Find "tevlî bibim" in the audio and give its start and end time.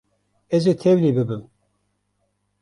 0.81-1.43